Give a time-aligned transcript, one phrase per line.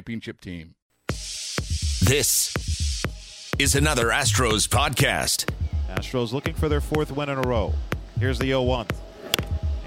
[0.00, 0.74] championship team.
[1.08, 2.54] This
[3.58, 5.52] is another Astros podcast.
[5.90, 7.74] Astros looking for their fourth win in a row.
[8.18, 8.86] Here's the 0 1.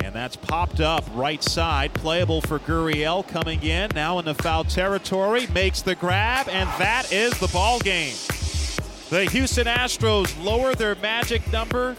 [0.04, 1.96] And that's popped up right side.
[1.96, 3.90] Playable for Gurriel coming in.
[3.96, 5.48] Now in the foul territory.
[5.48, 8.14] Makes the grab, and that is the ball game.
[9.10, 11.96] The Houston Astros lower their magic number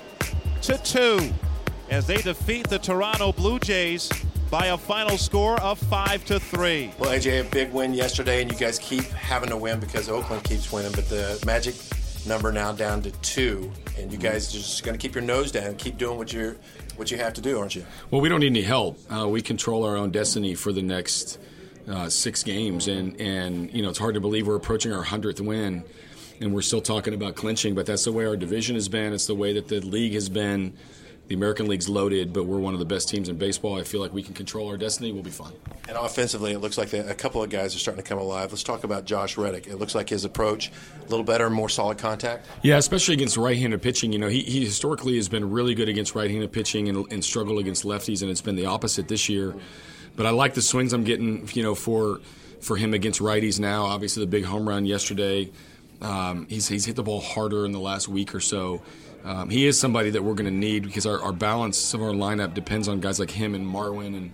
[0.62, 1.32] to two
[1.90, 4.08] as they defeat the Toronto Blue Jays
[4.50, 6.92] by a final score of five to three.
[6.98, 10.44] Well, AJ, a big win yesterday, and you guys keep having to win because Oakland
[10.44, 10.92] keeps winning.
[10.92, 11.74] But the Magic
[12.26, 15.52] number now down to two, and you guys are just going to keep your nose
[15.52, 16.56] down, and keep doing what you're
[16.96, 17.84] what you have to do, aren't you?
[18.10, 18.98] Well, we don't need any help.
[19.12, 21.38] Uh, we control our own destiny for the next
[21.88, 25.40] uh, six games, and and you know it's hard to believe we're approaching our hundredth
[25.40, 25.84] win,
[26.40, 27.74] and we're still talking about clinching.
[27.74, 29.12] But that's the way our division has been.
[29.12, 30.76] It's the way that the league has been
[31.26, 33.78] the American League's loaded, but we're one of the best teams in baseball.
[33.78, 35.10] I feel like we can control our destiny.
[35.10, 35.52] We'll be fine.
[35.88, 38.52] And offensively, it looks like a couple of guys are starting to come alive.
[38.52, 39.66] Let's talk about Josh Reddick.
[39.66, 42.46] It looks like his approach a little better, more solid contact.
[42.62, 44.12] Yeah, especially against right-handed pitching.
[44.12, 47.58] You know, he, he historically has been really good against right-handed pitching and, and struggled
[47.58, 49.54] against lefties, and it's been the opposite this year.
[50.16, 51.48] But I like the swings I'm getting.
[51.54, 52.20] You know, for
[52.60, 53.84] for him against righties now.
[53.84, 55.50] Obviously, the big home run yesterday.
[56.00, 58.82] Um, he's he's hit the ball harder in the last week or so.
[59.24, 62.10] Um, he is somebody that we're going to need because our, our, balance of our
[62.10, 64.32] lineup depends on guys like him and Marwin and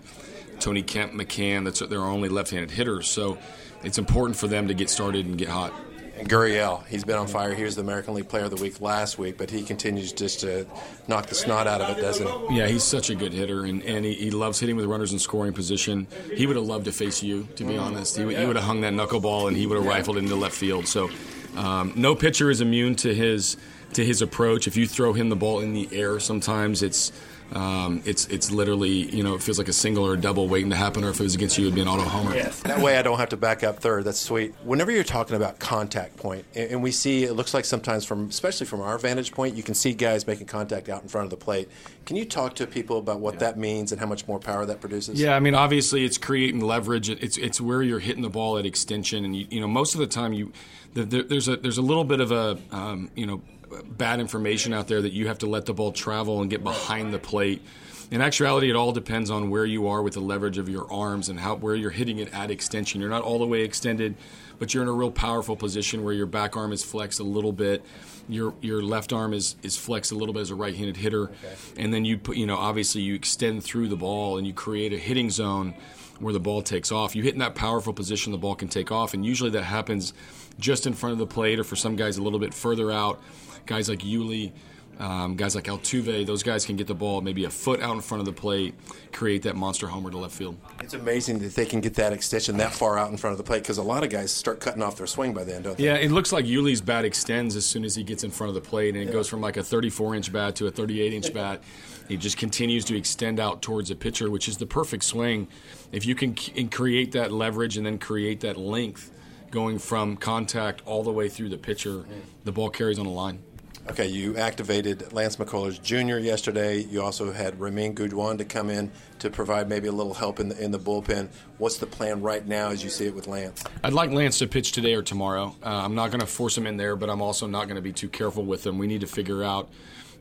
[0.59, 1.65] Tony Kemp, McCann.
[1.65, 3.07] That's their only left-handed hitters.
[3.07, 3.39] So
[3.85, 5.73] it's important for them to get started and get hot.
[6.19, 7.55] And Gurriel, he's been on fire.
[7.55, 10.41] He was the American League Player of the Week last week, but he continues just
[10.41, 10.67] to
[11.09, 12.59] knock the snot out of it, doesn't he?
[12.59, 15.19] Yeah, he's such a good hitter, and, and he, he loves hitting with runners in
[15.19, 16.07] scoring position.
[16.35, 18.19] He would have loved to face you, to be honest.
[18.19, 20.87] He, he would have hung that knuckleball, and he would have rifled into left field.
[20.87, 21.09] So
[21.57, 23.57] um, no pitcher is immune to his–
[23.95, 24.67] to his approach.
[24.67, 27.13] If you throw him the ball in the air, sometimes it's
[27.53, 30.71] um, it's it's literally you know it feels like a single or a double waiting
[30.71, 31.05] to happen.
[31.05, 32.35] Or if it was against you, it'd be an auto homer.
[32.35, 32.61] Yes.
[32.63, 34.05] That way, I don't have to back up third.
[34.05, 34.55] That's sweet.
[34.65, 38.67] Whenever you're talking about contact point, and we see it looks like sometimes from especially
[38.67, 41.37] from our vantage point, you can see guys making contact out in front of the
[41.37, 41.69] plate.
[42.07, 43.41] Can you talk to people about what yeah.
[43.41, 45.21] that means and how much more power that produces?
[45.21, 47.11] Yeah, I mean obviously it's creating leverage.
[47.11, 50.01] It's it's where you're hitting the ball at extension, and you, you know most of
[50.01, 50.53] the time you
[50.95, 53.43] there's a there's a little bit of a um, you know
[53.85, 57.13] bad information out there that you have to let the ball travel and get behind
[57.13, 57.63] the plate.
[58.11, 61.29] In actuality, it all depends on where you are with the leverage of your arms
[61.29, 63.01] and how where you're hitting it at extension.
[63.01, 64.17] You're not all the way extended,
[64.59, 67.53] but you're in a real powerful position where your back arm is flexed a little
[67.53, 67.85] bit.
[68.29, 71.55] Your your left arm is is flexed a little bit as a right-handed hitter, okay.
[71.77, 74.93] and then you put you know obviously you extend through the ball and you create
[74.93, 75.75] a hitting zone
[76.19, 77.15] where the ball takes off.
[77.15, 80.13] You hit in that powerful position, the ball can take off, and usually that happens
[80.59, 83.21] just in front of the plate, or for some guys a little bit further out
[83.67, 84.53] guys like Yuli,
[85.01, 88.03] um, guys like Altuve, those guys can get the ball maybe a foot out in
[88.03, 88.75] front of the plate,
[89.13, 90.59] create that monster homer to left field.
[90.83, 93.45] It's amazing that they can get that extension that far out in front of the
[93.45, 95.85] plate because a lot of guys start cutting off their swing by then, don't they?
[95.85, 98.55] Yeah, it looks like Yuli's bat extends as soon as he gets in front of
[98.55, 99.13] the plate, and it yeah.
[99.13, 101.63] goes from like a 34 inch bat to a 38 inch bat.
[102.07, 105.49] He just continues to extend out towards the pitcher, which is the perfect swing.
[105.93, 106.35] If you can
[106.69, 109.11] create that leverage and then create that length
[109.51, 112.05] going from contact all the way through the pitcher,
[112.45, 113.43] the ball carries on a line.
[113.89, 116.19] Okay, you activated Lance McCullers Jr.
[116.19, 116.81] yesterday.
[116.81, 120.51] You also had Reymin Guduan to come in to provide maybe a little help in
[120.51, 121.29] the, in the bullpen.
[121.59, 123.65] What's the plan right now as you see it with Lance?
[123.83, 125.57] I'd like Lance to pitch today or tomorrow.
[125.63, 127.83] Uh, I'm not going to force him in there, but I'm also not going to
[127.83, 128.79] be too careful with him.
[128.79, 129.71] We need to figure out,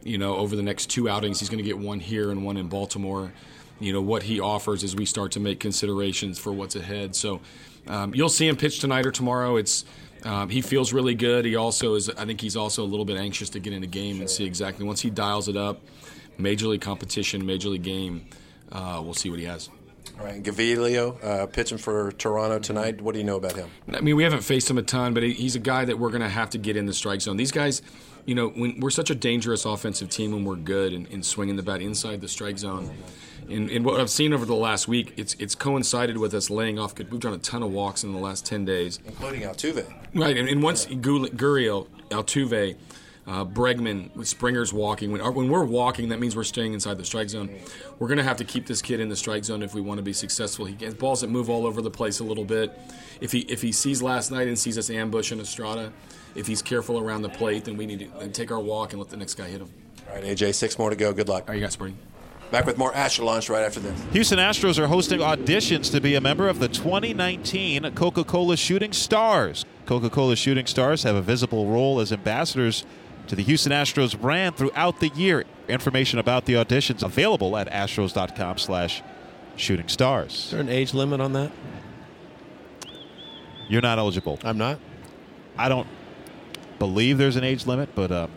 [0.04, 2.58] you know, over the next two outings, he's going to get one here and one
[2.58, 3.32] in Baltimore.
[3.82, 7.16] You know what he offers as we start to make considerations for what's ahead.
[7.16, 7.40] So
[7.88, 9.56] um, you'll see him pitch tonight or tomorrow.
[9.56, 9.86] It's
[10.24, 11.46] um, he feels really good.
[11.46, 12.10] He also is.
[12.10, 14.22] I think he's also a little bit anxious to get in the game sure.
[14.22, 15.82] and see exactly once he dials it up,
[16.38, 18.28] major league competition, major league game.
[18.72, 19.70] uh, we'll see what he has.
[20.20, 23.00] All right, Gaviglio uh, pitching for Toronto tonight.
[23.00, 23.70] What do you know about him?
[23.94, 26.22] I mean, we haven't faced him a ton, but he's a guy that we're going
[26.22, 27.38] to have to get in the strike zone.
[27.38, 27.82] These guys,
[28.26, 31.56] you know, when, we're such a dangerous offensive team when we're good in, in swinging
[31.56, 32.92] the bat inside the strike zone.
[33.50, 36.78] And, and, what I've seen over the last week, it's it's coincided with us laying
[36.78, 36.98] off.
[36.98, 39.92] We've done a ton of walks in the last ten days, including Altuve.
[40.14, 42.76] Right, and, and once Gurriel, Altuve,
[43.28, 45.12] uh, Bregman, with Springer's walking.
[45.12, 47.50] When, when we're walking, that means we're staying inside the strike zone.
[48.00, 50.00] We're going to have to keep this kid in the strike zone if we want
[50.00, 50.66] to be successful.
[50.66, 52.78] He gets balls that move all over the place a little bit.
[53.22, 55.92] If he if he sees last night and sees us ambushing Estrada,
[56.36, 59.10] if he's careful around the plate, then we need to take our walk and let
[59.10, 59.70] the next guy hit him.
[60.08, 61.14] All right, AJ, six more to go.
[61.14, 61.44] Good luck.
[61.44, 61.98] All right, you got Spring.
[62.52, 64.02] Back with more Astro Launch right after this.
[64.12, 68.92] Houston Astros are hosting auditions to be a member of the 2019 Coca Cola Shooting
[68.92, 69.66] Stars.
[69.86, 72.86] Coca Cola Shooting Stars have a visible role as ambassadors
[73.28, 75.46] to the Houston Astros brand throughout the year.
[75.68, 79.04] Information about the auditions available at astros.com slash
[79.56, 80.46] shooting stars.
[80.46, 81.52] Is there an age limit on that?
[83.68, 84.40] You're not eligible.
[84.44, 84.80] I'm not?
[85.56, 85.88] I don't
[86.80, 88.28] believe there's an age limit, but uh,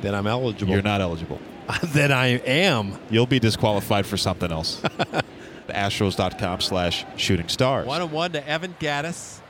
[0.00, 0.72] then I'm eligible.
[0.72, 1.40] You're not eligible.
[1.84, 2.98] then I am.
[3.10, 4.80] You'll be disqualified for something else.
[5.68, 7.86] Astros.com slash shooting stars.
[7.86, 9.40] One and one to Evan Gattis.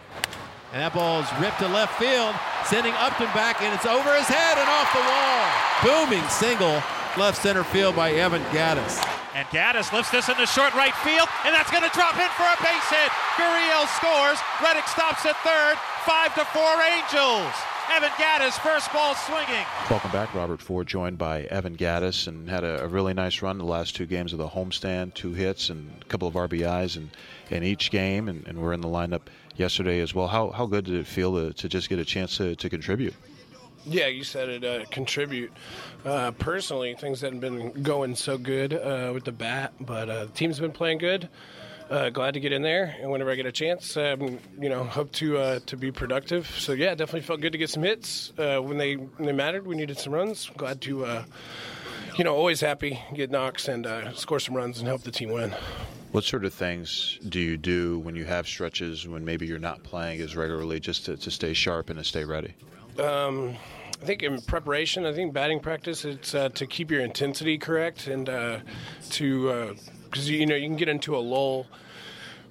[0.73, 2.35] And that ball is ripped to left field,
[2.67, 5.47] sending Upton back, and it's over his head and off the wall.
[5.87, 6.83] Booming single
[7.15, 8.99] left center field by Evan Gattis.
[9.35, 12.47] And Gattis lifts this into short right field, and that's going to drop in for
[12.47, 13.11] a base hit.
[13.39, 14.39] Gurriel scores.
[14.63, 15.79] Reddick stops at third.
[16.07, 17.55] Five to four Angels.
[17.91, 19.65] Evan Gattis, first ball swinging.
[19.91, 20.35] Welcome back.
[20.35, 23.95] Robert Ford joined by Evan Gattis, and had a, a, really nice run the last
[23.95, 27.11] two games of the homestand, two hits and a couple of RBIs in,
[27.51, 29.23] in each game, and, and we're in the lineup
[29.57, 30.29] yesterday as well.
[30.29, 33.15] How, how good did it feel to, to just get a chance to, to contribute?
[33.87, 34.65] Yeah, you said it.
[34.65, 35.53] Uh, contribute.
[36.05, 40.33] Uh, personally, things hadn't been going so good uh, with the bat, but uh, the
[40.33, 41.29] team's been playing good.
[41.91, 44.85] Uh, glad to get in there, and whenever I get a chance, um, you know,
[44.85, 46.47] hope to uh, to be productive.
[46.59, 49.67] So yeah, definitely felt good to get some hits when they when they mattered.
[49.67, 50.51] We needed some runs.
[50.57, 51.25] Glad to,
[52.17, 53.87] you know, always happy get knocks and
[54.17, 55.55] score some runs and help the team win.
[56.13, 59.83] What sort of things do you do when you have stretches when maybe you're not
[59.83, 62.55] playing as regularly just to, to stay sharp and to stay ready?
[63.01, 63.57] Um,
[64.01, 68.07] I think in preparation, I think batting practice, it's uh, to keep your intensity correct
[68.07, 68.61] and uh,
[69.11, 69.75] to
[70.15, 71.67] because you know you can get into a lull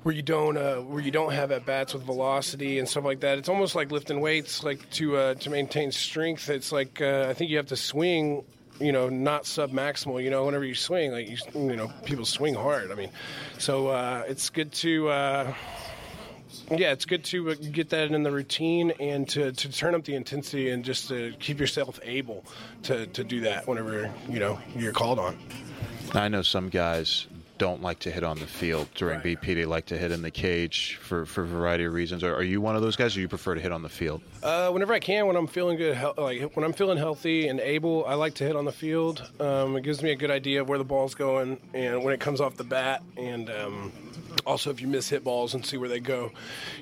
[0.04, 3.21] where you don't uh, where you don't have at bats with velocity and stuff like
[3.21, 3.38] that.
[3.38, 6.50] It's almost like lifting weights, like to uh, to maintain strength.
[6.50, 8.44] It's like uh, I think you have to swing
[8.80, 10.21] you know, not sub maximal.
[10.21, 12.92] You know, whenever you swing, like you, you know, people swing hard.
[12.92, 13.12] I mean,
[13.60, 15.10] so uh, it's good to.
[15.10, 15.54] Uh,
[16.69, 20.04] yeah, it's good to uh, get that in the routine and to, to turn up
[20.06, 22.45] the intensity and just to keep yourself able
[22.83, 25.38] to, to do that whenever you know you're called on.
[26.13, 27.27] I know some guys
[27.63, 29.39] don't like to hit on the field during right.
[29.39, 29.56] BP.
[29.56, 32.21] They like to hit in the cage for, for a variety of reasons.
[32.21, 34.21] Are, are you one of those guys, or you prefer to hit on the field?
[34.44, 38.06] Uh, whenever I can, when I'm feeling good, like when I'm feeling healthy and able,
[38.06, 39.24] I like to hit on the field.
[39.39, 42.19] Um, it gives me a good idea of where the ball's going and when it
[42.19, 43.01] comes off the bat.
[43.15, 43.94] And um,
[44.45, 46.33] also, if you miss hit balls and see where they go,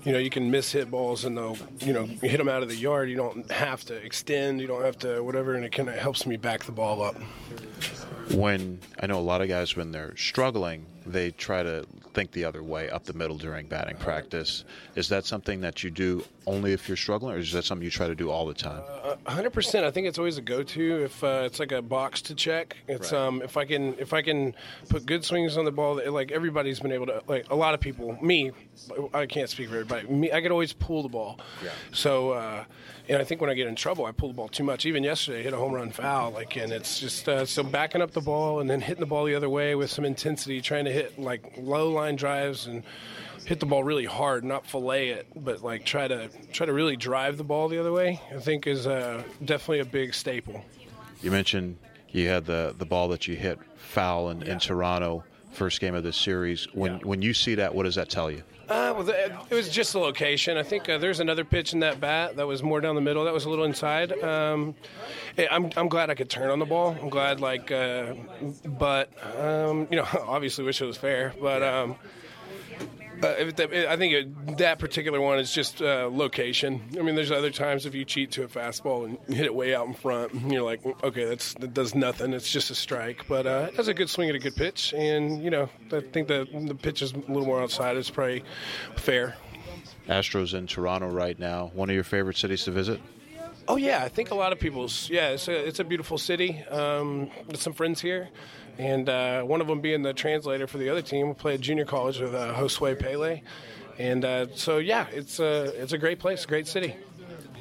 [0.04, 2.64] you know, you can miss hit balls and they'll, you know, you hit them out
[2.64, 3.08] of the yard.
[3.08, 4.60] You don't have to extend.
[4.60, 7.16] You don't have to whatever, and it kind of helps me back the ball up
[8.34, 12.46] when I know a lot of guys when they're struggling, they try to think the
[12.46, 14.64] other way up the middle during batting practice.
[14.96, 17.92] Is that something that you do only if you're struggling, or is that something you
[17.92, 18.82] try to do all the time?
[19.04, 19.86] Uh, hundred percent.
[19.86, 21.04] I think it's always a go-to.
[21.04, 23.22] If uh, it's like a box to check, it's right.
[23.22, 24.56] um, if I can if I can
[24.90, 27.22] put good swings on the ball, like everybody's been able to.
[27.28, 28.52] Like a lot of people, me,
[29.14, 30.08] I can't speak for everybody.
[30.08, 31.40] Me, I could always pull the ball.
[31.64, 31.70] Yeah.
[31.92, 32.64] So, uh,
[33.08, 34.86] and I think when I get in trouble, I pull the ball too much.
[34.86, 36.32] Even yesterday, I hit a home run foul.
[36.32, 39.26] Like, and it's just uh, so backing up the ball and then hitting the ball
[39.26, 42.84] the other way with some intensity, trying to hit like low line drives and
[43.46, 46.96] hit the ball really hard, not fillet it, but like try to try to really
[46.96, 48.22] drive the ball the other way.
[48.34, 50.64] I think is uh, definitely a big staple.
[51.22, 51.78] You mentioned
[52.10, 54.54] you had the the ball that you hit foul in, yeah.
[54.54, 56.68] in Toronto first game of the series.
[56.74, 57.00] When yeah.
[57.04, 58.44] when you see that, what does that tell you?
[58.70, 60.56] Uh, well, it was just the location.
[60.56, 63.26] I think uh, there's another pitch in that bat that was more down the middle.
[63.26, 64.14] That was a little inside.
[64.24, 64.76] Um,
[65.38, 66.96] I'm, I'm glad I could turn on the ball.
[67.02, 68.14] I'm glad, like, uh,
[68.66, 71.62] but um, you know, obviously wish it was fair, but.
[71.62, 71.96] Um,
[73.24, 76.82] uh, I think it, that particular one is just uh, location.
[76.98, 79.76] I mean, there's other times if you cheat to a fastball and hit it way
[79.76, 82.34] out in front, you're like, okay, that's that does nothing.
[82.34, 83.28] It's just a strike.
[83.28, 86.02] But uh, it has a good swing at a good pitch, and you know, I
[86.02, 87.98] think the the pitch is a little more outside.
[87.98, 88.44] It's probably
[88.96, 89.36] fair.
[90.08, 91.72] Astros in Toronto right now.
[91.74, 93.00] One of your favorite cities to visit?
[93.68, 95.10] Oh yeah, I think a lot of people's.
[95.10, 96.62] Yeah, it's a it's a beautiful city.
[96.70, 98.30] Um, some friends here.
[98.78, 101.28] And uh, one of them being the translator for the other team.
[101.28, 103.44] We play at junior college with uh, Josue Peley,
[104.00, 106.96] and uh, so yeah, it's a it's a great place, great city.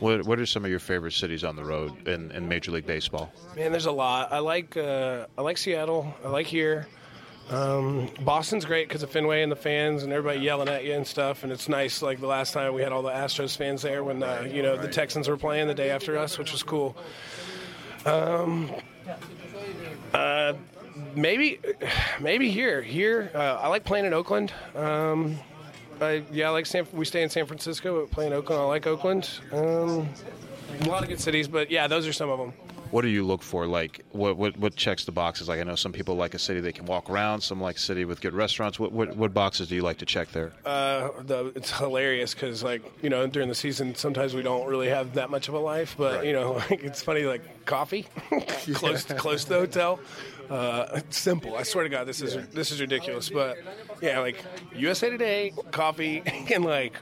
[0.01, 2.87] What, what are some of your favorite cities on the road in, in Major League
[2.87, 3.31] Baseball?
[3.55, 4.33] Man, there's a lot.
[4.33, 6.15] I like uh, I like Seattle.
[6.25, 6.89] I like here.
[7.51, 11.07] Um, Boston's great because of Fenway and the fans and everybody yelling at you and
[11.07, 11.43] stuff.
[11.43, 12.01] And it's nice.
[12.01, 14.77] Like the last time we had all the Astros fans there when uh, you know
[14.77, 16.97] the Texans were playing the day after us, which was cool.
[18.07, 18.71] Um,
[20.15, 20.55] uh,
[21.15, 21.61] maybe,
[22.21, 22.83] maybe here.
[22.83, 24.53] Here, uh, I like playing in Oakland.
[24.75, 25.39] Um,
[26.01, 26.87] I, yeah, I like San.
[26.93, 28.61] We stay in San Francisco, but play in Oakland.
[28.61, 29.29] I like Oakland.
[29.53, 30.09] Um,
[30.81, 32.53] a lot of good cities, but yeah, those are some of them.
[32.91, 33.67] What do you look for?
[33.67, 35.49] Like, what, what, what checks the boxes?
[35.49, 37.41] Like, I know some people like a city they can walk around.
[37.41, 38.81] Some like a city with good restaurants.
[38.81, 40.53] What, what, what boxes do you like to check there?
[40.65, 44.89] Uh, the, it's hilarious because, like, you know, during the season, sometimes we don't really
[44.89, 45.95] have that much of a life.
[45.97, 46.27] But right.
[46.27, 48.07] you know, like, it's funny, like coffee,
[48.75, 50.01] close close to the hotel.
[50.51, 51.57] Uh, simple.
[51.57, 52.45] I swear to God, this is yeah.
[52.53, 53.29] this is ridiculous.
[53.29, 53.59] But
[54.03, 56.95] yeah, like USA Today, coffee, and like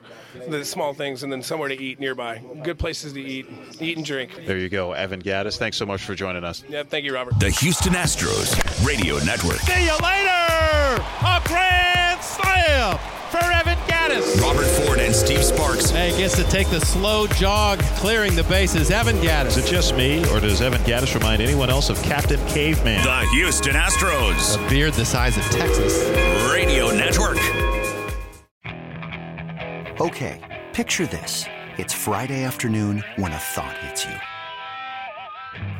[0.49, 2.43] the small things, and then somewhere to eat nearby.
[2.62, 3.47] Good places to eat,
[3.81, 4.43] eat and drink.
[4.47, 5.57] There you go, Evan Gattis.
[5.59, 6.62] Thanks so much for joining us.
[6.69, 7.38] Yeah, thank you, Robert.
[7.40, 8.55] The Houston Astros
[8.87, 9.59] Radio Network.
[9.61, 11.05] See you later.
[11.25, 12.99] A grand slam
[13.31, 13.68] for Evan
[14.09, 14.41] Gattis.
[14.41, 15.91] Robert Ford and Steve Sparks.
[15.91, 18.91] Hey, gets to take the slow jog, clearing the bases.
[18.91, 19.49] Evan Gattis.
[19.49, 23.05] Is it just me, or does Evan Gattis remind anyone else of Captain Caveman?
[23.05, 24.65] The Houston Astros.
[24.65, 26.09] A beard the size of Texas.
[26.50, 27.38] Radio Network.
[30.00, 30.41] Okay,
[30.73, 31.45] picture this.
[31.77, 34.15] It's Friday afternoon when a thought hits you.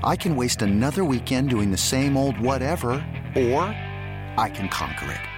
[0.03, 2.93] I can waste another weekend doing the same old whatever,
[3.37, 3.63] or
[4.37, 5.38] I can conquer it.